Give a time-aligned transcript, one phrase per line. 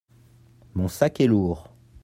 [0.73, 1.69] mon sac est lourd.